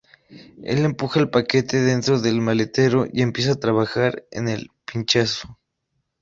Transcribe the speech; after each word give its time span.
Él 0.63 0.83
empuja 0.83 1.19
el 1.19 1.29
paquete 1.29 1.79
dentro 1.79 2.19
del 2.19 2.41
maletero, 2.41 3.05
y 3.13 3.21
empieza 3.21 3.51
a 3.51 3.59
trabajar 3.59 4.25
en 4.31 4.47
el 4.49 4.71
pinchazo. 4.91 5.59